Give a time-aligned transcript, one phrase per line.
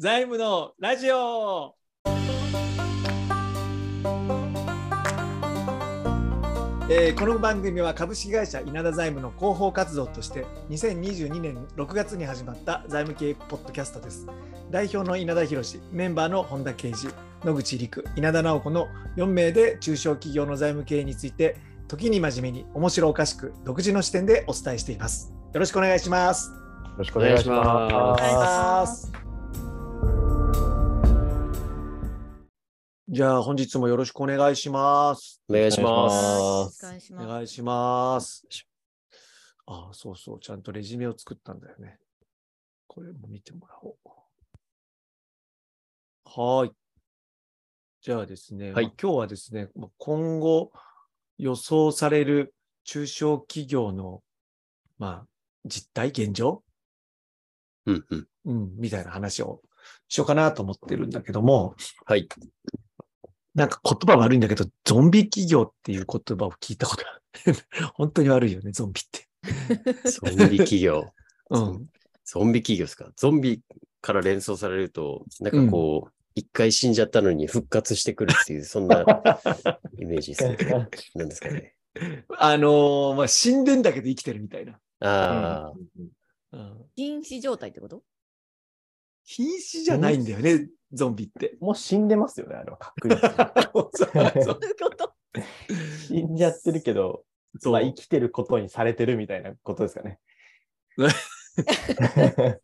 [0.00, 1.74] 財務のラジオ
[6.88, 14.26] えーこの番組は株式会社稲田財務の広報活動として2022年6月に始まった財務系ポッドキャストです。
[14.70, 17.08] 代表の稲田博メンバーの本田圭司、
[17.44, 18.88] 野口陸、稲田直子の
[19.18, 21.58] 4名で中小企業の財務経営について
[21.88, 25.34] 時に真面目に面白おかしく独自の視点でお伝えしています。
[25.52, 26.48] よろしくお願いします。
[26.48, 26.54] よ
[26.96, 29.29] ろしくお願いしお願まいします。
[33.12, 35.42] じゃあ本日もよろしくお願いします。
[35.48, 36.80] お願いしまおす。
[36.80, 38.46] 願いしますお願いします。
[39.66, 41.98] ああ、そうそう、ちゃんとレジュメを作ったんだよね。
[42.86, 43.94] これも見てもらおう。
[46.24, 46.72] はーい。
[48.00, 50.70] じゃあですね、はいまあ今日はですね、まあ今後
[51.36, 54.22] 予想される中小企業の、
[54.98, 55.26] まあ、
[55.64, 56.62] 実態、現状、
[57.86, 58.28] うんうん。
[58.44, 59.62] うん、みたいな話を
[60.06, 61.74] しようかなと思ってるんだけども、
[62.06, 62.28] はい。
[63.54, 67.12] なんか言葉悪いんだけど、ゾンビ企業っていう言葉を聞いたことあ
[67.50, 67.56] る。
[67.94, 69.28] 本当に悪いよね、ゾンビって。
[70.10, 71.06] ゾンビ企業。
[71.50, 71.86] うん。
[72.24, 73.10] ゾンビ企業ですか？
[73.16, 73.60] ゾンビ
[74.00, 79.00] から連想されると、なんかこう、一回死んじゃったのに復活してくるっていう、そんな
[79.98, 80.88] イメージですね。
[81.16, 81.74] なんですかね。
[82.38, 84.78] あのーまあ、死んでんだけど生きてるみたいな。
[85.00, 85.72] ああ、
[86.52, 88.04] うん、禁止状態ってこと？
[89.36, 91.56] 瀕死じゃないんだよね、ゾンビって。
[91.60, 93.20] もう死んでますよね、あれは確実に。
[93.94, 95.14] そういうこと？
[96.08, 97.24] 死んじゃってるけど、
[97.60, 100.18] そうまあ、生きてることにされてるみたいなことですかね。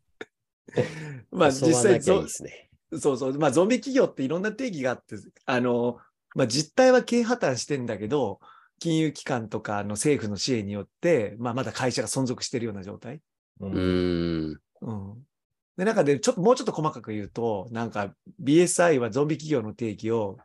[1.31, 2.69] まあ実際ゾですね。
[2.99, 5.99] そうそう、まあ、ゾンビ企業っていろんな定義があって、あの、
[6.35, 8.41] まあ、実態は経営破綻してんだけど、
[8.79, 13.21] 金融機関とかの政府の支援によって、まあ、まだ会社が存続しているような状態。
[13.61, 14.61] うん。
[14.83, 15.27] うん。
[15.77, 20.39] で、中で、ちょっと、もうちょっと細かく言うと、なんか、BSI はゾンビ企業の定義を、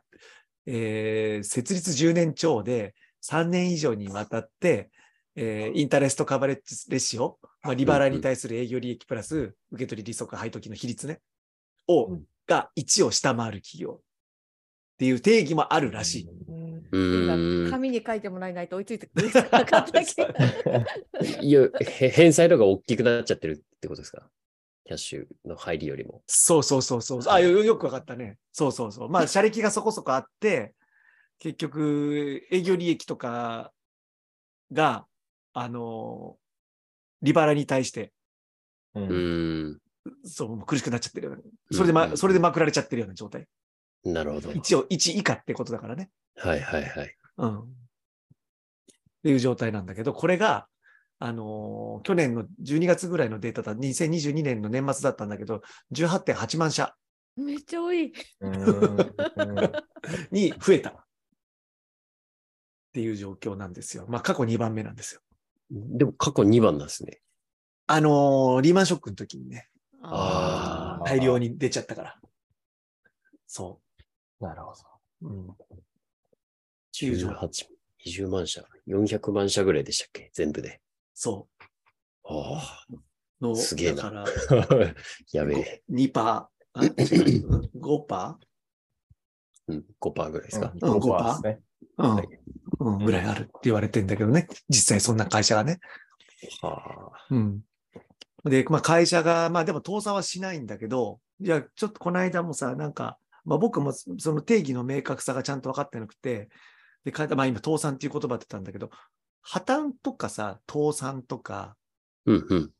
[0.66, 4.90] えー設立10年超で3年以上にわたって、
[5.34, 11.20] えーインタレストカバレッジレシオ、まあ、利払いに対する営業利益プラス、受け取り利息配当金の比率ね、
[11.88, 12.22] を、うん。
[12.46, 14.00] が1を下回る企業。
[14.00, 16.28] っていう定義もあるらしい。
[16.92, 17.70] うーん。
[17.70, 20.28] 紙に書いてもらえないと追いついてくれなかったっけ
[21.40, 24.28] いや、へ返済度が大きくなっちゃってるってことですか？
[24.84, 26.22] キャッシュの入りよりも。
[26.26, 27.20] そうそうそうそう。
[27.28, 28.38] あ、よよくわかったね。
[28.52, 29.08] そうそうそう。
[29.08, 30.74] まあ、社歴がそこそこあって、
[31.38, 33.72] 結局、営業利益とか
[34.72, 35.06] が、
[35.52, 36.36] あの、
[37.20, 38.12] 利払いに対して、
[38.94, 39.80] うん。
[40.24, 41.42] そう、もう苦しくなっちゃってるような。
[41.70, 43.46] それでま、うんそれでまくられちゃってるような状態。
[44.04, 44.50] なるほど。
[44.50, 46.10] 1を、1以下ってことだからね。
[46.36, 47.16] はいはいはい。
[47.38, 47.60] うん。
[47.60, 47.64] っ
[49.22, 50.66] ていう状態なんだけど、これが、
[51.24, 55.62] あのー去年の12月ぐらいのデータだ、2022年の年末だったんだけど、
[55.92, 56.96] 18.8万社
[57.36, 58.12] めっちゃ多い。
[58.40, 58.96] うん
[60.32, 60.90] に増えた。
[60.90, 60.94] っ
[62.92, 64.06] ていう状況なんですよ。
[64.08, 65.20] まあ、過去2番目なんですよ。
[65.70, 67.20] でも過去2番なんですね。
[67.86, 69.68] あのーリーマンショックの時にね、
[70.02, 72.20] あー大量に出ちゃったから。
[73.46, 73.80] そ
[74.40, 74.72] なるほ
[75.22, 75.28] う。
[75.28, 75.48] うん。
[76.92, 77.36] 18、
[78.06, 80.30] 20万社、400万社ぐらいでしたっけ？
[80.34, 80.81] 全部で。
[81.14, 81.48] そ
[82.24, 82.96] あう。
[83.44, 84.94] の、すげえなだから、あ。
[85.32, 85.82] やべえ。
[85.90, 88.38] 2パー、あ違ううん5パ
[89.68, 90.72] うん、5%ぐらいですか？
[90.74, 91.60] うん5%ですね。
[91.98, 92.28] ー、うんはい
[92.80, 94.48] うん、ぐらいあるって言われてんだけどね。
[94.68, 95.78] 実際そんな会社がね。
[96.62, 97.26] はあ。
[97.30, 97.60] うん。
[98.44, 106.48] で、まあ会社が、まあでも倒産はしないんだけど、いや、ちょっとこの間もさ、なんか、まあ僕もその定義の明確さがちゃんと分かってなくて、
[107.04, 108.90] で、かまあ今倒産っていう言葉って言ったんだけど、
[109.42, 111.76] 破綻とかさ、倒産とか、
[112.26, 112.70] うんうん。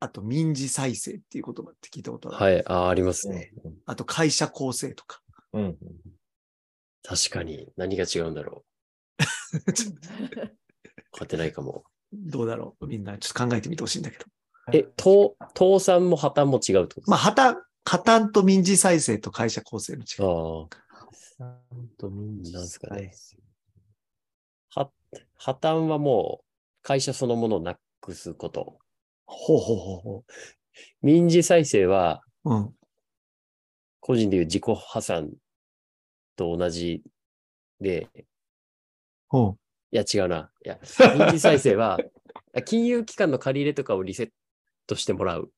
[0.00, 2.54] あと民事再生っていう言葉って聞いたことある。
[2.54, 2.66] はい。
[2.66, 3.52] ああ、ありますね。
[3.86, 5.20] あと会社構成とか。
[5.52, 5.76] うん。
[7.02, 7.72] 確かに。
[7.76, 8.64] 何が違うんだろ
[9.74, 10.58] ちょっとう。
[11.12, 11.84] 勝てないかも。
[12.12, 14.24] どうだろうみんなちょっと考えてみてほしいんだけど。
[14.72, 20.06] え、倒、倒産も破綻も違うってことですまあ破綻、破綻と民事再生と会社構成の違い。
[20.20, 20.68] あ
[21.36, 23.12] さんと民事なんすかね
[25.36, 26.44] 破綻はもう
[26.82, 28.78] 会社そのものをなくすこと。
[29.26, 30.24] ほうほうほうほ
[31.02, 32.54] 民事再生はう。
[32.54, 32.74] うん。
[34.00, 35.32] 個人でいう自己破産
[36.36, 37.02] と同じ
[37.80, 38.08] で、
[39.28, 39.58] ほう。
[39.92, 40.50] いや違うな。
[40.64, 40.78] いや、
[41.18, 41.98] 民事再生は
[42.66, 44.30] 金融機関の借り入れとかをリセッ
[44.86, 45.50] トしてもらう。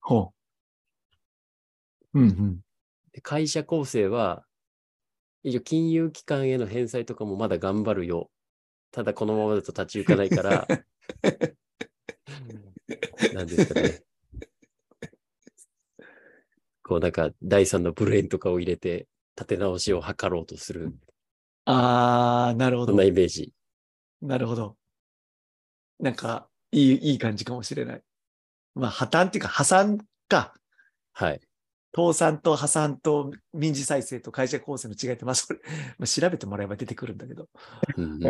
[0.00, 0.32] ほ
[2.14, 2.20] う。
[2.20, 2.60] うんうん。
[3.12, 4.44] で会社構成は、
[5.42, 8.30] 一応金融機関への返済とかもまだ頑張るよ。
[8.92, 10.66] ただこのままだと立ち行かないから、
[13.34, 14.02] なんですかね。
[16.82, 19.06] こうなんか第三のブレーンとかを入れて
[19.36, 20.92] 立て直しを図ろうとする、
[21.64, 23.04] ああ、なるほどそんな。
[23.04, 23.52] イメージ。
[24.22, 24.76] なるほど。
[25.98, 28.02] なんか、いい、いい感じかもしれない。
[28.74, 29.98] まあ、破綻っていうか、破産
[30.28, 30.54] か。
[31.12, 31.40] はい。
[31.94, 35.58] 倒産と破産と民事再生と会社構成の違いって、まあ、それ、
[35.98, 37.48] まあ、調べてもらえば出てくるんだけど。
[37.96, 38.20] あに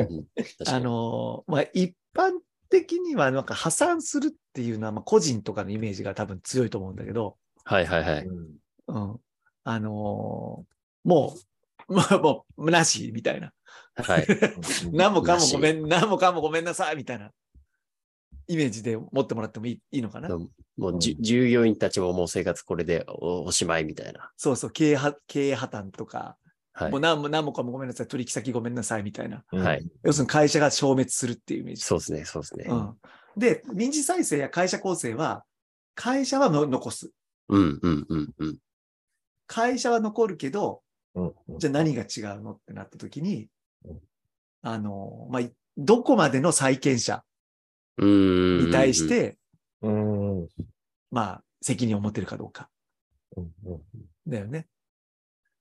[0.85, 2.33] のー、まあ、一般
[2.71, 8.27] 的には、なんか破産するっていうのは、まあ、個人とかのイメージが多分強いと思うんだけど、はいはいはい。
[8.27, 9.21] うん。
[9.65, 10.71] あのー
[11.03, 11.35] も
[11.89, 13.53] う、もう、もう、なし、みたいな。
[13.97, 14.27] はい。
[14.93, 17.33] 何もかもごめなん、何もかもごめんなさい、みたいな
[18.51, 20.29] イメージで持ってもらってもいいいいのかな？
[20.29, 24.33] もうじゅ従業員たちももう生活これでおおしまいみたいな。
[24.37, 26.37] そうそう、経営は経営破綻とか、
[26.73, 27.01] はいもう。
[27.01, 29.45] 何も何もかもごめんなさい、取引先ごめんなさい、みたいな。
[29.53, 29.89] はい。
[30.03, 31.83] 要するに会社が消滅するっていうイメージ。
[31.83, 32.67] そうですね、そうですね。
[32.69, 32.97] うん。
[33.37, 35.45] で、民事再生や会社構成は、
[35.95, 37.11] 会社はの残す。
[37.49, 38.57] うんうんうんうん。
[39.47, 40.83] 会社は残るけど、
[41.15, 43.49] うんじゃあ何が違うのってなった時に
[43.85, 44.01] うん、
[44.63, 47.23] あの、まあ、いどこまでの債権者。
[48.01, 49.37] に対し、て、
[51.11, 52.69] まあ、責任を持てるかどうか。
[53.37, 53.51] うん
[54.27, 54.67] だよね。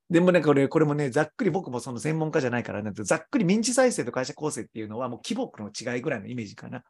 [0.10, 6.84] でもね、これ、これもね、ざっくり僕もその専門家じゃないからなんて、ざっくり民事再生と会社構成っていうのはもう規模の違いぐらいのイメージかな。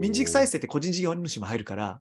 [0.00, 2.00] 民事再生って個人事業主も入るから、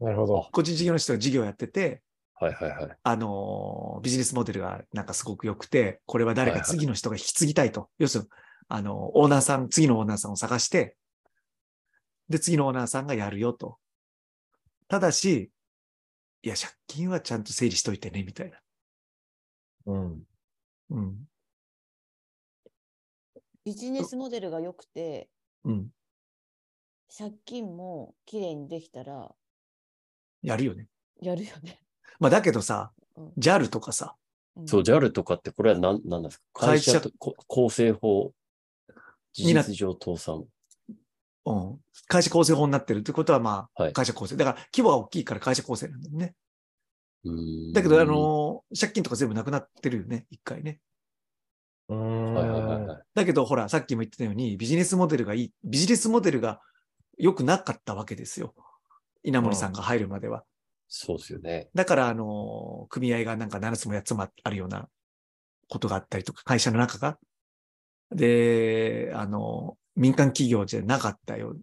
[0.00, 0.48] なるほど。
[0.52, 2.02] 個人事業主が事業やってて、
[2.34, 2.96] はいはいはい。
[3.02, 7.88] あのービジネスモデルがなんかすごく良くて、これは誰か次の人が引き継ぎたいと。
[7.98, 8.30] 要するに、
[8.68, 10.96] あの、オーナーさん、次のオーナーさんを探して、
[12.32, 13.78] で、次のオーナーさんがやるよと。
[14.88, 15.52] ただし、
[16.42, 18.58] いや、借金はちゃんと整理しといてね、みたいな。
[19.86, 20.22] うん。
[20.90, 21.28] うん。
[23.64, 25.28] ビジネスモデルが良くて、
[25.64, 25.90] うん。
[27.16, 29.30] 借金もきれいにできたら、
[30.42, 30.88] やるよね。
[31.20, 31.80] やるよね。
[32.18, 34.16] まあ、だけどさうん、JAL とかさ、
[34.56, 36.66] うんそう、JAL とかってこれは何、何なんですか？
[36.66, 38.32] 会社会社とこ構成法、
[39.34, 40.46] 事実上倒産。
[41.44, 41.78] うん。
[42.08, 44.36] 会社構成法になってるってことは、まあ、はい会社構成。
[44.36, 46.34] だから、規模が大きいから会社構成なんだよね。
[47.72, 50.80] だけど、あ、のー借金とか全部なくなってるよね、一回ね。
[53.14, 56.60] だけど、ほら、さっきも言ってたように、ビジネスモデルがいい、ビジネスモデルが
[57.18, 58.54] 良くなかったわけですよ。
[59.22, 60.44] 稲森さんが入るまでは。
[60.88, 61.68] そうですよね。
[61.74, 64.88] だから、あのー組合がなんか7つも8つもあるような
[65.68, 67.18] ことがあったりとか、会社の中が。
[68.10, 71.54] で、あのー民間企業じゃなかったよ。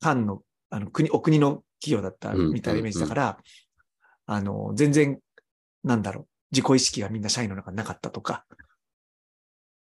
[0.00, 3.38] 官の、あの、国、お国の企業だったみたいなイメージだから、
[4.26, 5.18] あのー全然、
[5.84, 8.44] なんだろう、自己意識がみんな社員の中になかったとか。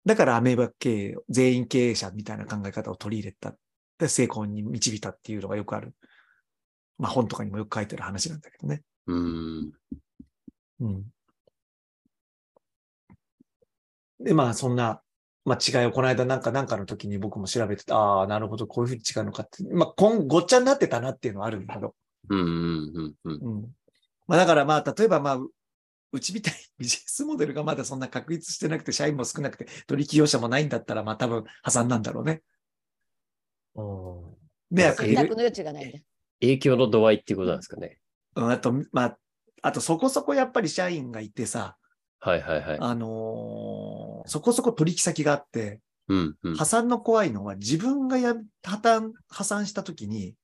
[0.05, 3.55] だからアメーバ経営、全員経営者みたいな考え方を取り入れた。
[3.97, 5.95] で、成功に導いたっていうのがよくある。
[6.97, 8.83] まあ本とかにもよく書いてある話なんだけどね。
[9.07, 9.71] うーん。
[10.79, 11.03] うん。
[14.19, 15.01] で、まあ、そんな、
[15.47, 19.63] まあ、違いをこの間なんか、なんかの時に僕も調べてて、ああ、なるほど、こういうふうに違うのかって。
[19.73, 21.95] まあ、こん、ごっちゃになってたなっていうのはあるんだけど。
[22.27, 23.55] うんうんうんうん。
[23.55, 23.61] うん。
[24.27, 25.49] まあ、だからまあ、例えばまあ、う
[26.11, 32.41] うちみたいにビジネスモデルがまだそんな確立してなくて、社員も少なくて、取引業者もないんだったら、まあ、多分破産なんだろうね。
[33.75, 34.35] うん。
[34.69, 36.03] 迷惑かける選択の余地がないね。
[36.41, 37.99] 影響の度合いっていうことなんですかね。
[38.35, 39.17] うん、あと、まあ、
[39.61, 41.77] あとそこそこやっぱり社員がいてさ、
[42.19, 42.77] はいはいはい。
[42.81, 46.55] あのーそこそこ取引先があって、うんうん。
[46.55, 50.35] 破産の怖いのは自分がや破綻、破産したときに、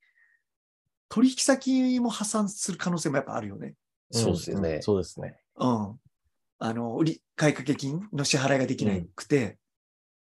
[1.09, 3.75] 取引先も破産する可能性もやっぱあるよね。
[4.11, 5.37] そうですよねんそうですね。
[5.57, 5.99] うん。
[6.59, 9.57] あの、売り、買掛金の支払いができなくて、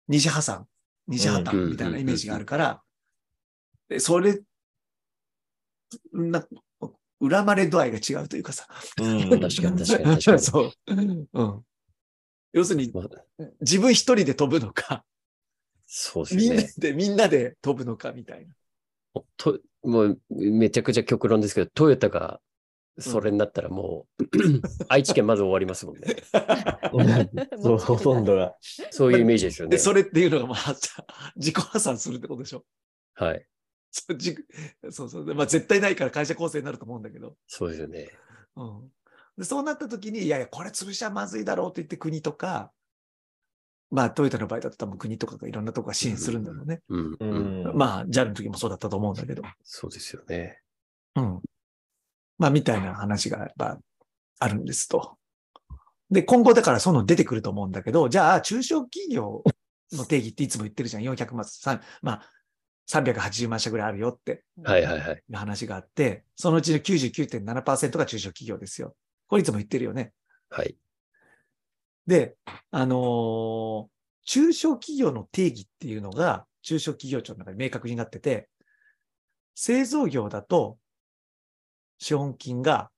[0.09, 0.67] 二次破産、
[1.07, 2.83] 二次破うん綻みたいなイメージがあるから、
[3.89, 4.41] でそれ、
[6.13, 6.47] な、
[7.21, 8.67] 恨まれ度合いが違うというかさ。
[9.01, 10.73] うん確かに確かに確かに そう。
[10.87, 11.65] うん。
[12.53, 15.05] 要するに、まあ自分一人で飛ぶのか、
[15.87, 16.63] そうですみんな。
[16.79, 18.55] で、みんなで飛ぶのかみたいな。
[19.37, 22.41] ともうめちゃくちゃ極論ですけど、トヨタが
[22.99, 24.25] それになったらもう、
[24.89, 26.17] 愛知県まず終わりますもんね。
[27.63, 28.55] そう、ほとんどが。
[28.91, 29.77] そういうイメージですよね。
[29.77, 30.77] で、それっていうのが、まあ、
[31.37, 32.65] 自己破産するってことでしょ？
[33.15, 33.47] はい。
[33.91, 34.35] そうじ
[34.91, 35.27] そうそう。
[35.27, 37.37] でまあ、絶対ないから会社構成になると思うんだけど。
[37.47, 38.11] そうですよね。
[38.57, 38.93] うん、
[39.39, 42.71] でそうなった時に、いやいや、これ潰しちゃまずいだろうって言って国とか、
[43.91, 46.81] まあ、トヨタの場合だと多分国とかがいろんなとこが支援するんだろうね。
[46.89, 47.63] うん、ううん。
[47.73, 47.77] ん。
[47.77, 49.43] まあ、JAL の時もそうだったと思うんだけど。
[49.63, 50.61] そうですよね。
[51.15, 51.41] うん。
[52.39, 53.79] まあ、みたいな話がやっぱ
[54.39, 55.19] あるんですと。
[56.11, 59.45] で、今後だからその出てくると思うんだけど、じゃあ、中小企業
[59.93, 61.03] の定義っていつも言ってるじゃん。
[61.03, 62.31] 400万、さんまあ、
[62.91, 65.17] 380万社ぐらいあるよってはいはいはい。
[65.17, 68.95] いう話があって、そのうちの99.7%が中小企業ですよ。
[69.33, 70.13] これいつも言ってるよね。
[70.51, 70.77] はい。
[72.07, 72.37] で、
[72.71, 73.87] あのー
[74.25, 78.51] 中小企業の定義っていうのが、中小企業庁の中に明確になってて、
[79.55, 80.77] 製造業だと、
[81.99, 82.91] 資本金が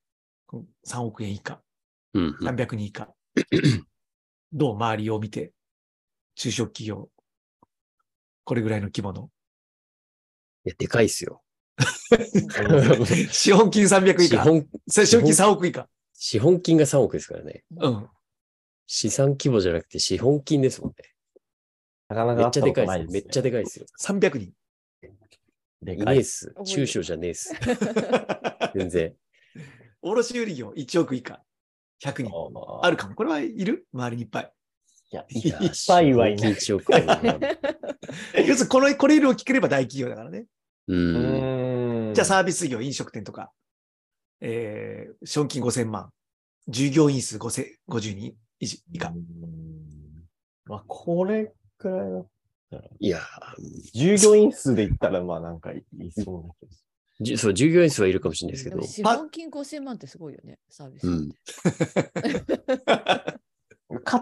[0.87, 1.63] 3億円以下、
[2.15, 2.49] うんうん。
[2.49, 3.09] 300人以下。
[4.53, 5.53] どう周りを見て、
[6.35, 7.09] 中小企業、
[8.43, 9.31] これぐらいの規模の。
[10.67, 11.45] いや、でかいっすよ。
[13.31, 14.43] 資本金300以下。
[14.43, 15.89] 資本、資本金3億以下。
[16.27, 17.65] 資本金が3億ですからね。
[17.79, 18.09] うん。
[18.87, 20.97] 資産規模じゃなくて資本金ですもんね。
[22.09, 23.13] なかなめっちゃか会ったでかいです。
[23.13, 23.87] めことないです、っちゃでかいっすよ。
[24.01, 24.41] 300人。
[24.41, 24.55] い
[25.83, 26.15] でかい。
[26.15, 26.55] ねえっす。
[26.65, 27.53] 中小じゃねえっす。
[28.75, 29.15] 全然。
[30.01, 31.45] 卸売業1億以下。
[32.03, 32.81] 100人。
[32.81, 33.15] あるかも。
[33.15, 33.87] これはいる？
[33.93, 34.53] 周りにいっぱい。
[35.13, 35.27] いや、っ
[35.87, 36.55] ぱいはいない。
[36.59, 40.47] 資本金1億 要するにこの、これを聞ければ大企業だからね。
[40.89, 40.97] う。
[40.97, 42.15] うんん。
[42.15, 43.53] じゃあサービス業、飲食店とか、
[44.47, 46.11] えー、資本金5000万。
[46.69, 48.67] 従業員数5000 50人以
[48.99, 49.09] 下。
[49.09, 49.25] うん
[50.67, 52.27] まあ、これくらいだっ
[52.71, 52.83] たら。
[52.99, 53.21] いや、
[53.95, 56.85] 従業員数で言ったら、まあなんかいそうな気がす
[57.21, 61.33] じゅそう、従業員数はいるかもしれないですけどでも、資本金5000万ってすごいよね、サービスうん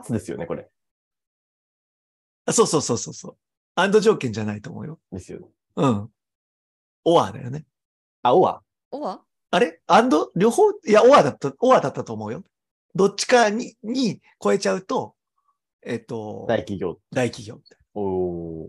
[0.04, 0.70] つですよね、これ。
[2.50, 3.36] そうそうそうそうそう。
[3.74, 5.00] アンド条件じゃないと思うよ。
[5.10, 5.48] ですよね。
[5.76, 6.12] うん。
[7.04, 7.64] オアだよね。
[8.22, 8.62] あ、おわ。
[8.90, 9.80] おわあれ？
[9.86, 10.70] アンド両方？
[10.70, 12.42] いや、オアだった、オアだったと思うよ。
[12.94, 15.14] どっちかに、に超えちゃうと、
[15.82, 16.98] えっと、大企業。
[17.12, 17.60] 大企業。
[17.94, 18.68] おー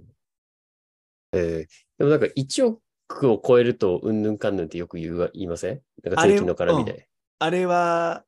[1.31, 5.81] えーでもなんか1億を超えると、うんぬんかんぬんってよく言うわ言いません？
[6.03, 7.07] なんか税金の絡みで。
[7.39, 8.23] あれは、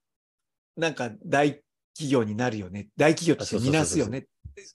[0.77, 1.61] なんか大
[1.93, 2.87] 企業になるよね。
[2.95, 4.27] 大企業としてみなすよね。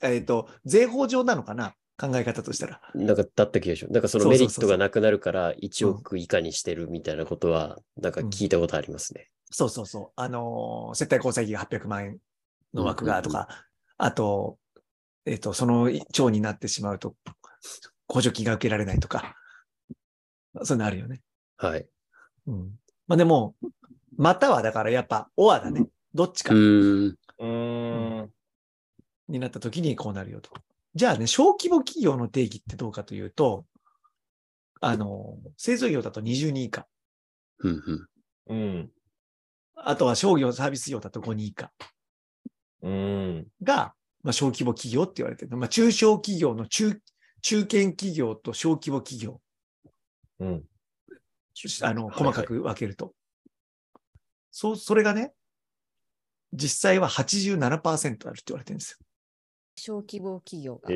[0.03, 1.75] えっと、税法上なのかな？
[2.00, 2.80] 考え方としたら。
[2.95, 3.92] なんかだった気がします。
[3.92, 9.28] なんかそのメリットがなくなるから1億以下にしてるみたいなことは、なんか聞いたことありますね。
[9.50, 10.11] そうそうそう。
[10.16, 12.19] あのー、接待交際費が800万円
[12.73, 13.49] の枠がとか、
[13.99, 14.57] あと、
[15.26, 17.14] えっ、と、その長になってしまうと、
[18.09, 19.37] 補助金が受けられないとか、
[20.62, 21.21] そういうのあるよね。
[21.59, 21.87] はい。
[22.47, 22.71] うん。
[23.07, 23.54] まあでも、
[24.16, 25.87] またはだからやっぱ、オアだね。
[26.14, 27.19] どっちかうーん。
[27.38, 28.30] うーん。
[29.28, 30.50] になった時にこうなるよと。
[30.95, 33.65] じゃあね、小規模企業の定義ってどうかというと、
[34.81, 36.87] あの、製造業だと20人以下。
[38.49, 38.91] うん。
[39.77, 41.71] あとは商業サービス業だと5人以下
[42.83, 43.47] うん。
[43.63, 45.57] が、まあ、小規模企業って言われてる。
[45.57, 47.01] まあ、中小企業の中、
[47.43, 49.41] 中堅企業と小規模企業。
[50.41, 50.65] うん。
[51.83, 53.15] あの、はい細かく分けると。
[54.51, 55.35] そう、それがね、
[56.53, 59.07] 実際は87%あるって言われてるんですよ。
[59.81, 60.89] 小規模企業が。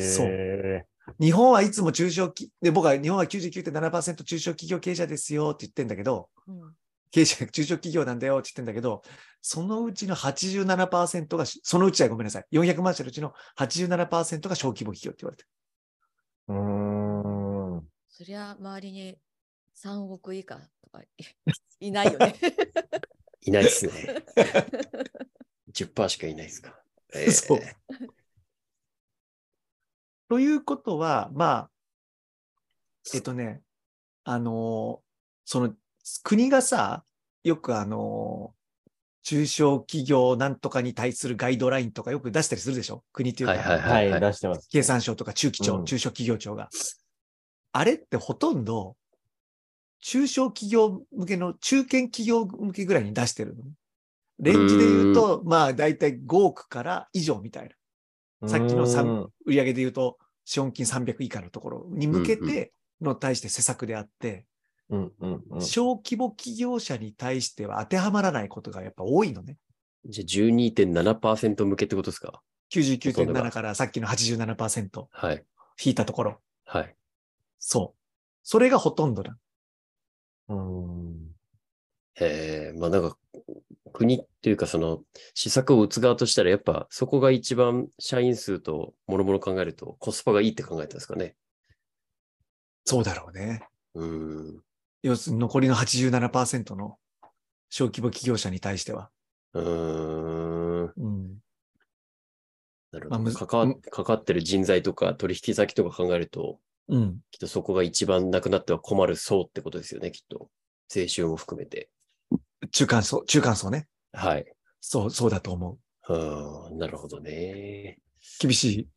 [0.00, 0.86] そう
[1.20, 6.74] 日本はいつも中小企、で、僕は日本は99.7%中小企業経営者ですよって言ってんだけど、うん
[7.12, 9.02] 経営者、中小企業なんだよって言ってんだけど、
[9.40, 12.46] そのうちの87%が、そのうちはごめんなさい。
[12.50, 15.48] 400万社のうちの87%が小規模企業って言われてる。
[16.48, 17.88] うーん。
[18.08, 19.16] そりゃ周りに
[19.82, 21.00] 3億以下とか
[21.80, 22.34] いないよね。
[23.42, 23.92] いないっすね。
[25.72, 26.78] 10%しかいないですか。
[27.14, 27.60] えーそう
[30.28, 31.70] ということは、まあ、
[33.14, 33.62] えっとね、
[34.24, 35.06] あのー
[35.44, 35.72] その、
[36.24, 37.04] 国がさ、
[37.44, 38.56] よくあのー
[39.28, 43.02] 中小企業なんとかに対するガイドラインとかよく出したりするでしょ？
[43.12, 44.68] 国っていうか、はいはいはい、出してます。
[44.68, 46.68] 経産省とか中期庁、うん中小企業庁が。
[47.72, 48.94] あれってほとんど、
[50.00, 53.64] 中小企業向けの、中堅企業向けぐらいに出してるの？
[53.64, 53.70] ね。
[54.38, 57.70] レンジで言うと、まあ、だいたい5億から以上みたいな。
[58.46, 64.46] さっきの売上で言うと、資本金300以下のところに向けうんての対して施策であって、
[64.90, 65.60] うんうんうん。
[65.60, 69.56] 小規模企業者に対しては当てはまらないことがやっぱ多いのね。
[70.04, 75.44] じゃあ12.7%向けってことですか？99.7からさっきの87%はい。
[75.82, 76.40] 引いたところ。
[76.64, 76.94] はい。
[77.58, 78.00] そう。
[78.42, 79.36] それがほとんどだ。
[80.48, 81.36] うん。
[82.20, 83.16] えー、まあなんか、
[83.96, 85.00] 国っていうかその、
[85.34, 91.34] 施策を打つ側としたら、やっぱそこが一番社員数と諸々考えるとコスパがいいって考えたんですかね。
[92.84, 93.66] そうだろうね。
[93.94, 94.62] うーん。
[95.02, 96.98] 要するに残りの87%の
[97.70, 99.10] 小規模企業者に対しては。
[99.54, 100.92] うーん。
[100.96, 101.38] うん。
[102.92, 103.46] なるほど。
[103.46, 107.20] 関わ関わってる人材とか取引先とか考えると、うん。
[107.30, 110.50] きっとそこが一番なくなっては困る層ってことですよね、きっと。
[110.88, 111.88] 税収も含めて。
[112.70, 113.88] 中間層、中間層ね。
[114.12, 114.46] はい。
[114.80, 116.12] そう、そうだと思う。
[116.12, 117.98] はあ、なるほどね。
[118.40, 118.88] 厳しい。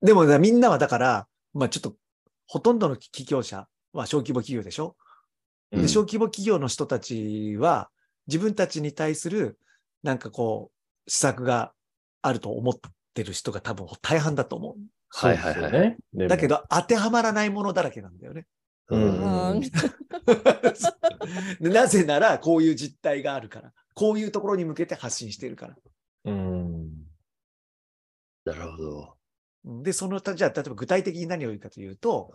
[0.00, 1.94] でもみんなはだから、まあちょっと
[2.46, 4.96] ほとんどの企業者は小規模企業でしょ、
[5.72, 7.90] うんで小規模企業の人たちは
[8.26, 9.58] 自分たちに対する
[10.02, 10.70] なんかこ
[11.06, 11.72] う施策が
[12.22, 12.74] あると思っ
[13.12, 14.74] てる人が多分大半だと思う。
[15.10, 15.96] はいはいはい
[16.28, 18.46] だけ、ど当てはまらないものだらけなんだよね。
[18.90, 19.62] うん
[21.60, 23.72] なぜならこういう実態があるから。
[23.94, 25.76] こういうところに向けて発信してるから。
[26.26, 26.88] うん。
[28.44, 29.82] なるほど。
[29.82, 32.32] で、その、じゃあ、例えば具体的に何を言うかというと、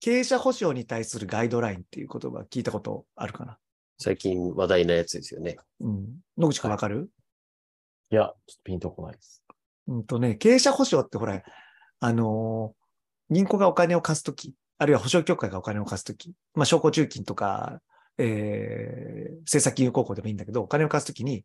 [0.00, 3.58] 経営者保証に対するガイドラインっていう言葉聞いたことあるかな？
[3.98, 5.58] 最近話題なやつですよね。
[5.80, 6.06] うん。
[6.38, 7.10] 野口くんわかる、
[8.10, 9.44] いや、ちょっとピンとこないです。
[9.86, 11.42] うんとね、経営者保証ってほら、
[12.00, 12.80] あのー
[13.32, 17.80] 銀行がお金を貸すとき、あるいは保証協会がお金を貸すとき、まあ、商工中金とか、
[18.16, 21.44] えー、政策金融高校でもいいんだけど、お金を貸すときに、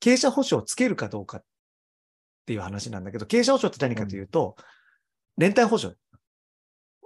[0.00, 1.42] 経営者保証をつけるかどうかっ
[2.46, 4.56] ていう話なんだけど、経営者保証って何かというと、
[5.36, 5.94] 連帯保証。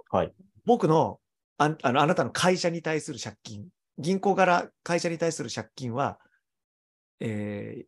[0.09, 0.33] はい。
[0.65, 1.19] 僕の
[1.59, 3.67] ああの、あなたの会社に対する借金、
[3.99, 6.19] 銀行から会社に対する借金は、
[7.19, 7.85] えー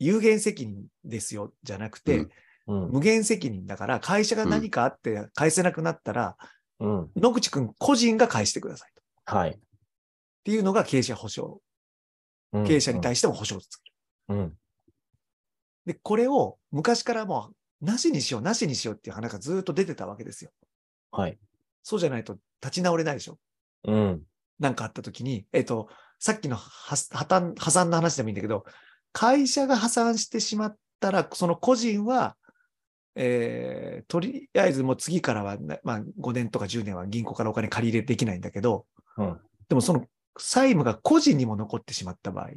[0.00, 2.18] 有限責任ですよ、じゃなくて、
[2.68, 2.90] うんうん。
[2.92, 6.36] 無限責任だから、会社が何かあって返せなくなったら、
[6.80, 7.10] うん。
[7.16, 9.02] 野口くん個人が返してくださいと。
[9.02, 9.58] っはい。
[10.44, 11.60] ていうのが経営者保証。
[12.52, 13.90] うん経営者に対しても保証をつけ
[14.30, 14.38] る。
[14.38, 14.52] うん。
[15.84, 17.50] で、これを昔からも
[17.82, 20.50] う、なしにしよう、なしにしようっていう話がずっと出てたわけですよ。
[21.10, 21.38] はい。
[21.82, 23.38] そうじゃないと立ち直れないでしょ。
[23.84, 24.22] うん。
[24.58, 28.64] なんかあった時に、えっと、さっきの破破綻破産の話でもいいんだけど、
[29.12, 32.36] 会社が破産してしまったら、その個人は、
[33.20, 39.36] えーとりあえずもう次からは、ねまあ、5年とか10年は銀行からお金借り入れできないんだけど、うん
[39.68, 40.06] でもその
[40.38, 42.48] 債務が個人にも残ってしまった場合、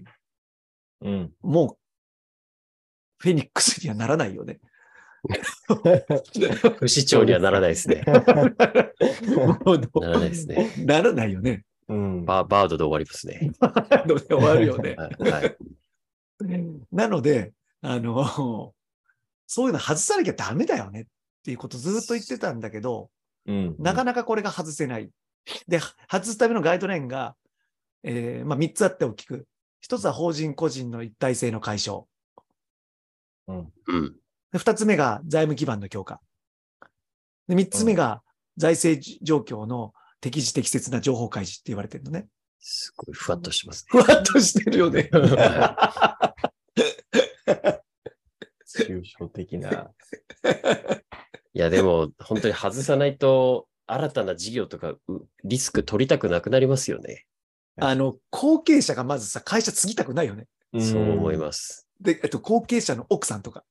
[1.02, 1.32] うん。
[1.42, 1.78] もう、
[3.18, 4.60] フェニックスにはならないよね。
[6.80, 8.04] 不死鳥にはならないですね。
[8.08, 8.14] な
[10.10, 10.74] らないですね。
[10.80, 11.64] ならないよね。
[11.88, 12.26] うん。
[12.26, 13.52] ババードで終わりますね。
[14.08, 14.96] で終わるよね。
[14.96, 15.14] はい。
[15.20, 15.58] はい
[16.92, 18.74] なので、あの、
[19.54, 21.06] そういうの外さなきゃダメだよねっ
[21.44, 23.10] ていうことずっと言ってたんだけど、
[23.46, 23.76] うん。
[23.80, 25.10] なかなかこれが外せない。
[25.68, 27.36] で、外すためのガイドラインが、
[28.04, 29.46] えーまあ、3つあって大きく。
[29.86, 32.06] 1つは法人個人の一体性の解消。
[33.50, 34.14] うん。
[34.54, 36.22] で2つ目が財務基盤の強化。
[37.50, 38.22] で3つ目が
[38.56, 42.28] 財政状況の適時適切な情報開示って言われてるのね。
[42.62, 45.10] すごいふわっとしますふわっとしてるよね。
[48.78, 49.92] 抽象的な。
[51.54, 55.00] いや、でも、本当に外さないと、新たな事業とか、う
[55.44, 57.26] リスク取りたくなくなりますよね。
[57.78, 60.48] あの、後継者がまずさ、会社継ぎたくないよね。
[60.80, 61.42] そう思いす。
[61.42, 61.88] ます。
[62.00, 63.64] で、えっと、後継者の奥さんとか、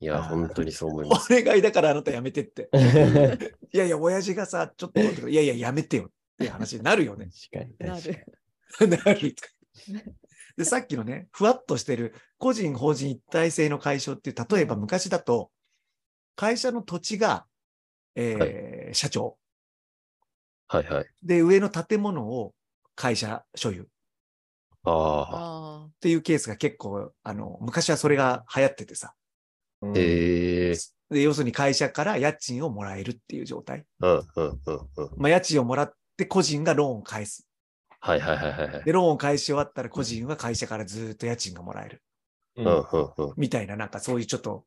[0.00, 1.28] いや、本当にそう思いおます。
[1.30, 2.68] 願いだからあなたやめてって。
[3.72, 7.28] いやいや、親父がさ、ちょっと、いやいや、やめてよって話になるよね。
[7.50, 7.74] 確かに。
[7.78, 9.04] なる。
[9.04, 9.34] なる。
[10.56, 15.50] で、さっきのね、ふわっとしてる個人、法人一体性の解消っていう、例えば昔だと、
[16.34, 17.46] 会社の土地が、
[18.14, 19.36] えー社長。
[20.68, 21.06] はいはい。
[21.22, 22.54] で、上の建物を
[22.94, 23.84] 会社所有っ
[24.84, 25.86] ああ。
[25.86, 29.12] あていうケースが結構、あの、昔はそれが流行っててさ。
[29.82, 29.98] に。
[29.98, 30.74] ええ
[31.10, 33.84] で、要するに会社から家賃をもらえるっていう状態。
[34.00, 35.10] うんうんうんうん。
[35.18, 37.46] まあ、家賃をもらって個人がローンを返す。
[38.06, 38.84] はいはいはいはいはい。
[38.84, 42.02] で、ローンを返し終わったら個人は会社からずっと家賃がもらえる。
[42.56, 43.34] うんうんうん。
[43.36, 44.64] みたいな、なんかそういうちょっと、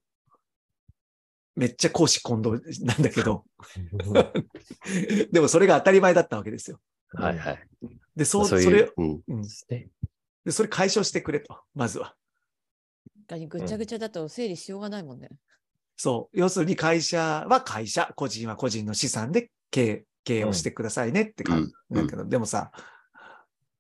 [1.56, 3.46] めっちゃ公私混同なんだけど、
[5.32, 6.82] でもそれが当たり前だったわけですよ。
[7.14, 7.68] はいはい。
[8.16, 8.66] で、そう、そういう。
[8.66, 9.22] それ、うん。
[9.28, 9.44] うん
[10.46, 12.16] でそれ解消してくれと、まずは。
[13.30, 13.38] あ。
[13.48, 15.30] ぐちゃぐちゃだと整理しようがないもんね。
[15.96, 16.40] そう。
[16.40, 22.72] 要するに会社は会社、個人は個人の資産で経営経営をしてくださいねって感じだけど、でもさ、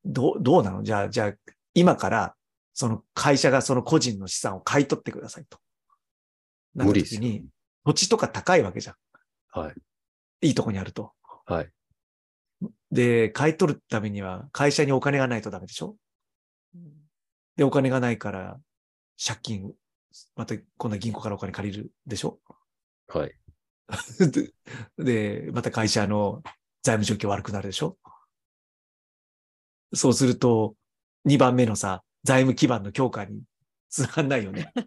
[0.06, 0.84] どう、どうなの？
[0.84, 1.34] じゃあ、じゃあ、
[1.74, 2.36] 今から、
[2.74, 5.60] その会社がその個人の資産を買い取ってくださいと。
[6.76, 7.46] なった無理ですに、
[7.86, 8.96] 土地とか高いわけじゃん。
[9.52, 10.48] はい。
[10.48, 11.12] いいとこにあると。
[11.46, 11.70] はい。
[12.92, 15.98] で、買い取るためには会社にお金がないとダメでしょ？
[16.76, 16.82] うん
[17.58, 18.58] で、お金がないから、
[19.22, 19.74] 借金、
[20.38, 22.40] また今度は銀行からお金借りるでしょ？
[23.08, 23.34] はい。
[24.98, 26.42] で、また会社の
[26.84, 27.98] 財務状況悪くなるでしょ？
[29.94, 30.76] そうすると、
[31.26, 33.42] 2番目のさ、財務基盤の強化に
[33.90, 34.72] つながんないよね。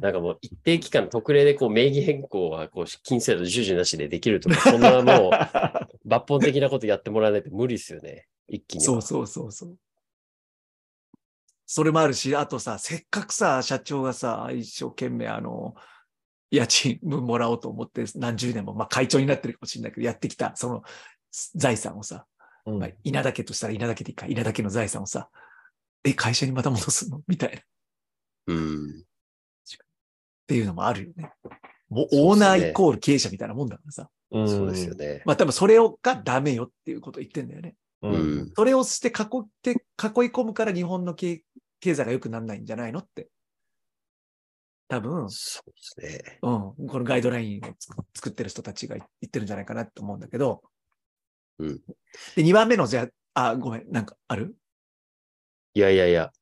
[0.00, 8.26] なんかもう一定期間特例でこう名義変更はこう金制度授受なしでできるとか、 そんなもう抜本的なことやってもらわないと無理ですよね。
[8.48, 8.92] 一気には。
[8.92, 9.78] そうそうそうそう。
[11.64, 15.74] それもあるし、あとさ、せっかくさ、社長がさ、一生懸命あの、
[16.50, 20.82] 家賃分もらおうと思って何十年も、まあ会長になってるかもしれないけど、やってきた、その
[21.54, 22.26] 財産をさ、
[22.66, 25.28] うんまあ、稲田家としたら稲田家でいいか、稲田家の財産をさ、
[26.04, 27.22] え、会社にまた戻すの？
[27.26, 27.58] みたいな。
[27.58, 27.62] っ
[28.46, 29.04] うん。
[30.46, 31.30] ていうのもあるよね。
[31.90, 34.08] もうオーナーイコール経営者みたいなもんだからさ。
[34.30, 34.94] うんそうですよ。
[34.94, 35.22] ね。
[35.26, 37.74] まあ多分それをがダメよっていうことを言ってんだよね。
[38.02, 38.52] ううんん。
[38.54, 39.78] それをして囲って、囲い
[40.30, 41.42] 込むから日本の経
[41.80, 43.28] 経済が良くならないんじゃないのって。
[44.88, 46.38] 多分、そうですね。
[46.42, 46.50] う
[46.84, 50.62] ん、このガイドラインを作作ってる人たちが言ってるんじゃないかなと思うんだけど。
[51.58, 51.80] うん
[52.34, 54.56] で、2番目の、じゃあ、あ、ごめん、なんかある？
[55.74, 56.32] いやいやいや、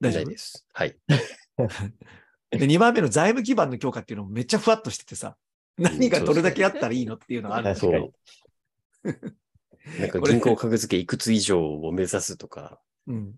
[0.00, 0.24] 大丈夫？
[0.28, 0.66] です。
[0.72, 0.96] はい。
[2.50, 5.36] で、2番目の財務基盤の強化っていうのもめっちゃふわっとしててさ、
[5.78, 8.12] 何がどれだけあったらいいのっていうのがあるんだけど。
[9.98, 13.34] なんか銀行格付けいくつ以上を目指すとか、うん。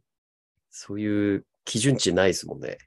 [0.70, 2.78] そういう基準値ないですもんね。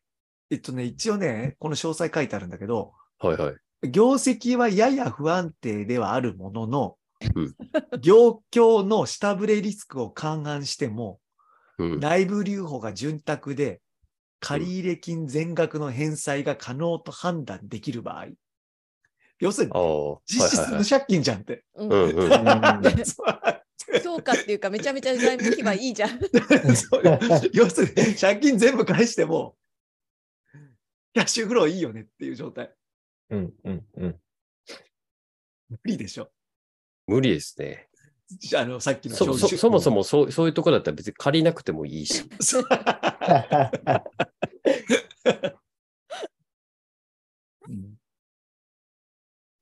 [0.50, 3.52] えっとね、一応ね、この詳細書いてあるんだけど、はいは
[3.84, 3.92] い。
[3.92, 6.96] 業績はやや不安定ではあるものの、
[7.36, 7.56] うん
[8.02, 11.20] 業況の下振れリスクを勘案しても、
[11.78, 12.00] うん。
[12.00, 13.82] 内部留保が潤沢で、
[14.40, 18.28] 借入金全額の返済が可能と判断できる場合。
[19.40, 19.74] 要するに。
[20.26, 21.64] 実質無借金じゃんって。
[21.76, 23.59] うんはいはいはい。
[24.04, 26.20] 評価っていうかめちゃめちゃ財務基盤いいじゃん。
[26.76, 27.04] そう
[27.54, 29.56] 要するに、借金全部返しても、
[31.14, 32.74] キャッシュフローいいよねっていう状態。
[33.30, 33.54] うん。
[33.64, 33.86] うん。
[33.96, 34.20] うん。
[35.70, 36.32] 無理でしょ。
[37.08, 37.90] 無理ですね。
[38.56, 42.24] あの、さっきのそそもそもそうそういうとこだったら別に借りなくてもいいし。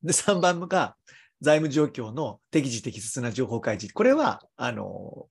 [0.03, 0.97] で、3番が
[1.41, 3.93] 財務状況の適時適切な情報開示。
[3.93, 5.27] これは、あの、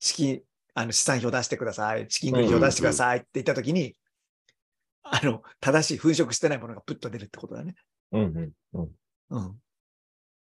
[0.00, 0.42] 資金、
[0.74, 2.06] あの、資産表出してください。
[2.08, 3.94] 資金繰り表出してくださいって言ったときに、
[5.02, 7.74] あの、正しい粉飾してないものがプッと出るってことだね。
[8.12, 8.22] うん。
[8.22, 8.52] うん。
[8.72, 8.90] うん。
[9.30, 9.54] うん。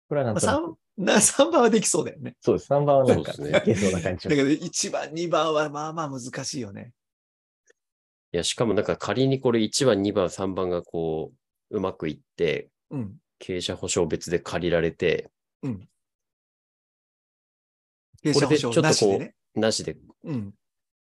[0.08, 2.36] これはなんまあ、となく3、な3番はできそうだよね。
[2.42, 2.72] そうです。
[2.72, 6.94] 3番はなんか、そうですねいけそうな感じだけど、1番、2番はまあまあ難しいよね。
[8.32, 11.32] いや、しかもなんか仮にこれ1番、2番、3番がこ
[11.70, 13.18] う、うまくいって、うん。
[13.40, 15.30] 経営者保証別で借りられて、
[15.62, 15.70] 経
[18.30, 19.36] 営者保証なしでね。
[19.56, 20.54] なしで、うん。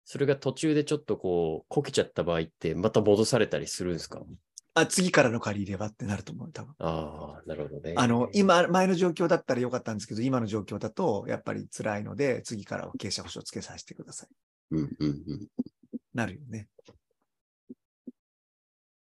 [0.04, 4.22] それが途中でちょっとこう、こけちゃった場合って、また戻されたりするんですか？
[4.74, 6.74] あ、次からの借り入れはってなると思う、多分。
[6.78, 7.94] ああ、なるほどね。
[7.96, 14.28] あの、今、前の状況だったらよかったんですけど、今の状況だと、やっぱり辛いので、次からは経営者保証つけさせてください。
[14.72, 15.48] うんうんうん。
[16.12, 16.68] なるよね。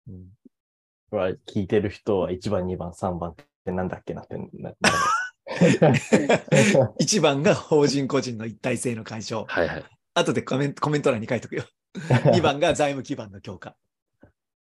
[0.08, 0.28] うん、
[1.12, 4.48] は聞いてる人は1番、2番、3番ってなんだっけなってな。
[4.54, 4.74] な
[7.00, 9.46] 1 番が法人個人の一体性の解消。
[9.48, 9.86] はいはい。
[10.14, 11.64] 後でコメントコメント欄に書いとくよ。
[12.00, 13.76] 2番が財務基盤の強化。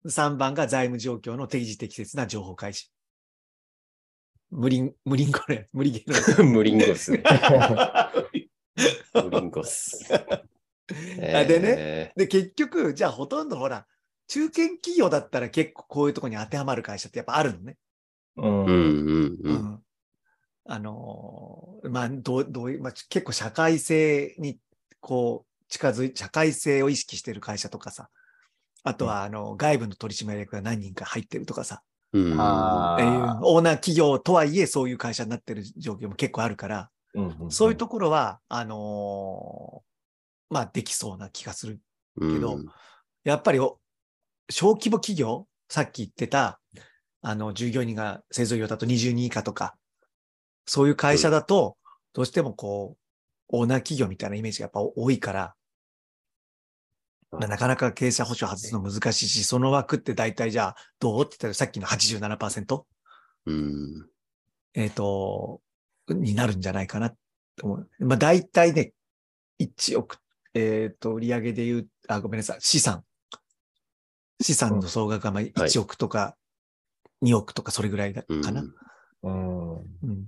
[0.05, 2.91] 3番が財務状況の適時適切な情報開示。
[4.49, 7.11] 無理ん、無理んこれ、無理ゲー 無リンゴっす。
[7.11, 7.23] 無リ
[9.41, 10.07] ンゴっす。
[10.13, 10.43] あ
[11.43, 12.13] でねね。
[12.15, 13.85] で、結局、じゃあほとんどほら、
[14.27, 17.77] 中堅企業だったら結構こういうところに当てはまる会社ってやっぱあるのね。
[18.37, 18.65] うん。
[18.65, 19.55] うんうんううん。
[19.55, 19.79] ん。
[20.65, 24.59] あのーまあ、どう、どういう、まあ、結構社会性に、
[24.99, 28.09] こう、近づい、社会性を意識してる会社とかさ、
[28.83, 31.81] あとは、あの、外部の取締役が何人か入ってるとかさ、
[32.13, 41.79] うんえーあーオーナー企業とはいえそういう会社になってる状況も結構あるから、うんんそういうところは、あのーまあ、できそうな気がする
[42.19, 42.65] けどうん
[43.25, 43.79] やっぱりお
[44.49, 46.59] 小規模企業、さっき言ってた、
[47.21, 49.75] あの、従業員が製造業だと20人以下とか、
[50.65, 51.77] そういう会社だと、
[52.13, 52.99] どうしてもこう、
[53.49, 55.55] オーナー企業みたいなイメージがやっぱ多いから、
[57.31, 62.83] まあなかなか経営者保証外すの難しいし、その枠って大体じゃあ、どうって言ったらさっきの87%、
[63.45, 64.07] うん。
[64.73, 65.61] えっ、と、
[66.07, 67.17] になるんじゃないかなと
[67.63, 67.89] 思う。
[67.99, 68.93] まあ大体ね、
[69.59, 70.17] 1億、
[70.53, 73.03] えっ、と、売上で言う、あ、ごめんなさい、資産。
[74.41, 76.35] 資産の総額がまあ1億とか
[77.23, 78.63] 2億とかそれぐらいだうんかな。
[79.23, 79.77] うん。
[79.77, 80.27] うん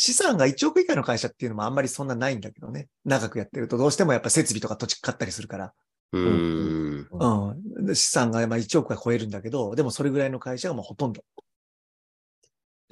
[0.00, 2.86] 資産が1億以下の会社っていうのもあんまりそんなないんだけどね。
[3.04, 5.72] 長くやってるとどうしてもやっぱ設備とか土地買ったりするから。
[6.12, 7.08] うん。
[7.10, 7.84] うん。
[7.84, 11.24] で資産がまあ1億は超えるんだけど、でもそれぐらいの会社がもうほとんど。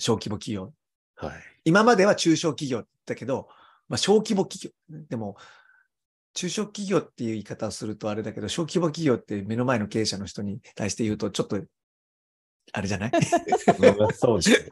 [0.01, 0.73] 小規模企業。
[1.15, 1.41] はい。
[1.65, 3.47] 今までは中小企業だけど、
[3.89, 5.07] まあ小規模企業。
[5.09, 5.37] でも、
[6.37, 11.61] 中小企業っていう言い方をするとあれだけど、小規模企業って目の前の経営者の人に対して言うと、ちょっと、
[12.73, 13.11] あれじゃない？
[14.15, 14.71] そうで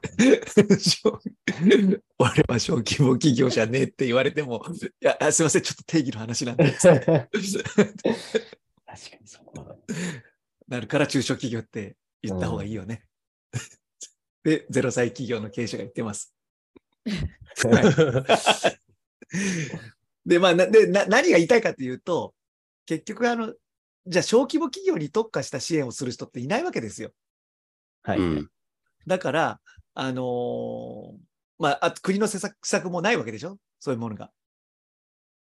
[0.79, 0.90] す。
[0.90, 1.20] 小
[2.18, 4.62] 俺は小規模企業じゃねえって言われても、
[5.00, 6.70] いや、あすいません、ちょっと定義の話なんで。
[6.72, 7.29] 確か
[9.20, 9.64] にそうだ。
[10.68, 13.05] なるから中小企業って言った方がいいよね。
[14.42, 16.35] で、0歳企業の経営者が言ってます。
[20.27, 22.35] で、まあ、なでな何が言いたいかというと、
[22.87, 23.53] 結局、あの、
[24.07, 27.11] じゃあ小規模企業に特化した支援をする人っていないわけですよ。
[28.03, 28.19] はい。
[28.19, 28.51] うん。
[29.07, 29.61] だから、
[29.95, 31.13] あのー
[31.59, 33.59] まあ、あと国の施策施策もないわけでしょ？
[33.79, 34.31] そういうものが。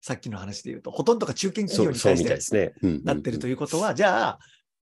[0.02, 4.40] さっきの話で言うと、ほとんどが中堅企業に対したてなってるということは、じゃあ、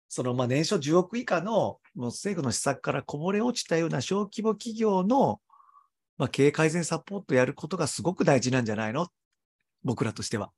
[0.07, 5.39] そのまあ年商10億以下のもう政府の施策からこぼれ落ちたような小規模企業の、
[6.17, 9.07] まあ、経営改善サポートやることがすごく大事なんじゃないの？
[9.83, 10.51] 僕らとしては。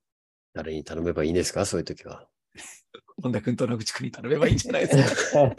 [0.52, 1.66] 誰に頼めばいいんですか？
[1.66, 2.28] そういう時は。
[3.22, 5.44] 本田君と野口君に頼めばいいんじゃないですか？
[5.44, 5.54] っ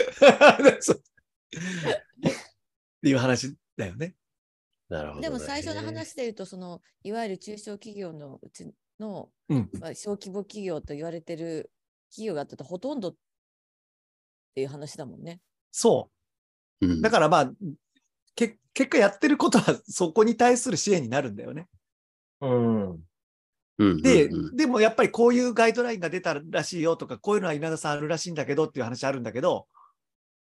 [3.01, 4.15] ていう話だよね。
[4.89, 5.27] なるほど、ね。
[5.27, 9.69] でも最初の話で言うと、そのいわゆる中小企業のうちの、うん。
[9.79, 11.71] まあ、小規模企業と言われてる
[12.09, 13.15] 企業があってほとんどっ
[14.53, 15.41] ていう話だもんね。
[15.71, 16.09] そ
[16.81, 16.87] う。
[16.87, 17.01] うん。
[17.01, 17.51] だからまあ、
[18.35, 21.67] け結果やってることはそこに対する支援になるんだよね。
[22.41, 22.99] うん。
[23.77, 29.67] うんで、うんうんでもやっぱりこういうガイドラインが出たらしいよとか、こういうのは稲田さんあるらしいんだけどっていう話あるんだけど、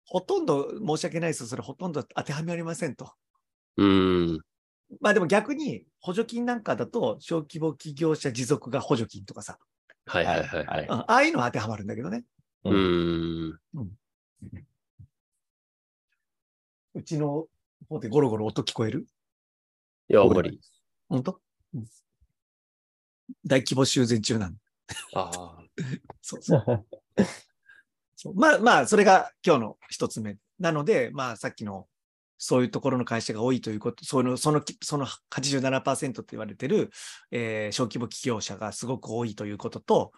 [0.04, 1.48] ほとんど申し訳ないです。
[1.48, 3.12] それほとんど当てはまりませんと。
[3.76, 4.40] うん。
[5.00, 9.58] まあでも逆に補助金なんかだと、小規模企業者持続が補助金とかさ、
[10.06, 10.86] はいはいはい。
[10.88, 12.24] ああいうのは当てはまるんだけどね。
[12.64, 13.58] うーん。
[16.94, 17.48] うちの
[17.88, 19.08] 方でゴロゴロ音聞こえる？
[20.08, 20.60] いや、あんまり。
[21.08, 21.40] 本当、
[21.74, 21.86] うん
[23.44, 24.56] 大規模修繕中なん
[25.14, 25.58] ああ。
[26.22, 26.86] そうそう。
[28.14, 30.38] そうまあまあ、それが今日の一つ目。
[30.58, 31.86] なので、まあさっきの
[32.38, 36.90] そういうところの会社が多いということ、そのそのその87%って言われてる、
[37.30, 40.12] えー小規模企業者がすごく多いということと、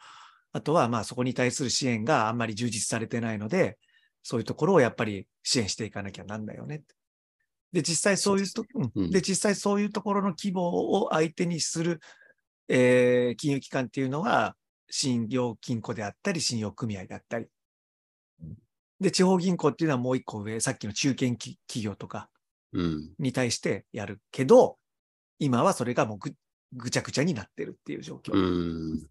[0.53, 3.79] あとはまあそこに対する支援があんまり充実されてないので、
[4.23, 6.83] そういうところをやっぱり支援していかなきゃなんだよね。
[7.73, 8.65] で、実際そういうと、
[9.11, 10.63] で、実際そういうところの規模
[11.03, 12.01] を相手にする、
[12.69, 14.55] えー金融機関っていうのが、
[14.91, 17.47] 信用金庫であったり、信用組合であったり。
[19.01, 22.29] で、地方銀行っていうのはもう一個上、さっきの中堅企企業とか
[22.73, 23.15] うん。
[23.19, 24.79] に対してやるけど、
[25.39, 26.33] 今はそれがもうぐ
[26.73, 28.33] ぐちゃぐちゃになってるっていう状況。
[28.35, 28.39] う
[28.95, 29.07] ん。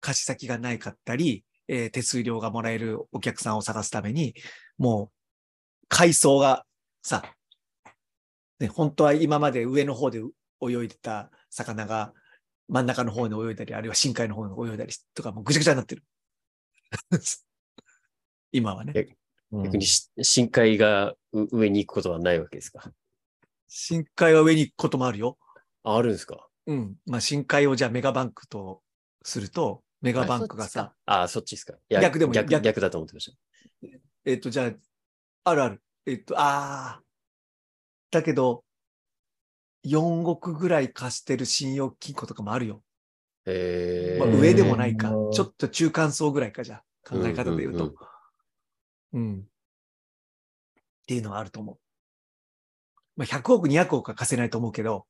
[0.00, 4.34] 貸し先がないかったり、えー手数料がもらえるお客さんを探すために、
[4.78, 5.16] もう、
[5.88, 6.64] 海藻が
[7.02, 7.22] さ、
[8.60, 10.20] ね、本当は今まで上の方で
[10.62, 12.12] 泳いでた魚が
[12.68, 16.04] 真ん中の方に泳いだり、あるいは深海の方に泳いだりとか、もうぐちゃぐちゃになってる。
[18.52, 19.16] 今はね。
[19.52, 22.92] 逆にし深海がう上に行くことはないわけですか？
[23.68, 25.38] 深海は上に行くこともあるよ。
[25.84, 26.48] ああるんですか？
[26.66, 26.96] うん。
[27.06, 28.82] まあ、深海をじゃあメガバンクと
[29.22, 31.74] すると、メガバンクがさああ、そっちですか。
[31.88, 33.32] 逆でも逆逆逆だと思ってまし
[34.24, 34.72] えっと、じゃあ、
[35.50, 35.82] あるある。
[36.06, 37.02] えっと、ああ。
[38.10, 38.64] だけど、
[39.86, 42.82] 4億ぐらい貸してる信用金庫とかもあるよ。
[43.46, 44.16] え。
[44.18, 45.28] まあ、うん上でもないかう。
[45.28, 46.82] んちょっと中間層ぐらいか、じゃあ。
[47.08, 47.94] 考え方で言ううんうんと。
[49.12, 49.38] うん。
[49.38, 49.42] っ
[51.06, 51.78] ていうのはあると思う。
[53.16, 55.06] まあ、100億、200億は貸せないと思うけど、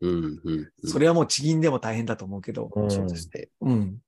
[0.00, 0.52] うんうんう
[0.86, 0.88] ん。
[0.88, 3.48] それはもう地銀でも大変だと思うけど、うんそうですね。
[3.60, 3.98] うん。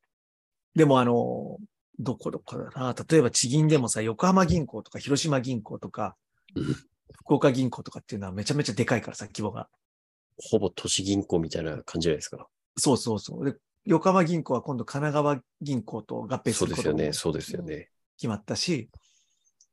[0.74, 1.58] でもあの、
[1.98, 2.94] どこどこだな。
[3.08, 6.16] 例えば地銀でもさ、横浜銀行とか広島銀行とか
[6.54, 6.74] うん、
[7.12, 9.68] 福岡銀行とかっていうのはめちゃめちゃでかいからさ、規模が。
[10.38, 12.48] ほぼ都市銀行みたいな感じじゃないですか。
[12.76, 13.44] そうそうそう。
[13.44, 17.12] で、横浜銀行は今度神奈川銀行と合併すそうることもですよね。
[17.12, 17.90] そうですよね。
[18.18, 18.90] 決まったし、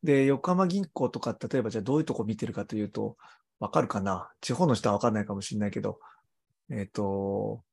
[0.04, 3.18] で、横浜銀行とか、例えばじゃあどういうとこ見てるかというと、
[3.60, 4.32] わかるかな？
[4.42, 6.00] 地方の人はわかんないかもしれないけど、
[6.70, 7.64] えっ、と、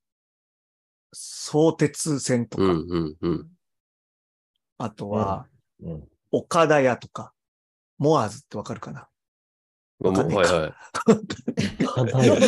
[1.13, 3.49] 相鉄線とか、うんうんうん。
[4.79, 5.47] あとは、
[5.83, 7.33] うん岡田屋とか、
[7.99, 9.09] モアーズってわかるかな？
[10.01, 10.73] まあもうはいはい。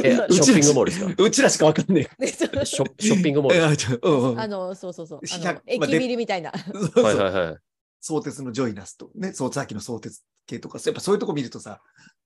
[0.04, 1.22] え、ショッピングモールですか？
[1.22, 5.20] うちらしかわかんねでそのショショッピングモールあちょうんうんあの、そうそうそう。
[5.22, 6.50] あ100のまあ駅でビルみたいな。
[6.52, 7.56] そうそうはいはいはい。
[8.00, 11.80] 相鉄のジョイナスと、ね、そうさっきの相鉄系とか、やっぱそういうとこ見るとさ、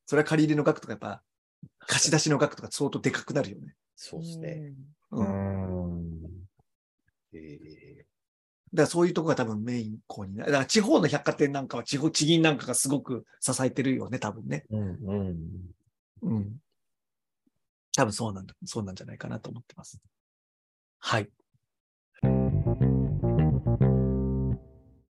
[0.06, 1.22] それは借り入れの額とかやっぱ、
[1.80, 3.74] 貸し出しの額とか相当でかくなるよね。
[3.94, 4.72] そうですね。
[5.10, 5.20] う。
[5.20, 6.12] うんん。
[7.34, 7.85] えー
[8.72, 10.52] だからそういうとこが多分メイン校になる。
[10.52, 14.64] だから地方の百貨店なんかは地方、地銀なんかがすごく支えてるよね、多分ね。
[14.70, 14.88] うん。
[15.02, 15.36] うん。
[16.22, 16.56] うん。
[17.96, 20.00] 多分そうなんだ、そうなんじゃないかなと思ってます。
[20.98, 21.30] はい。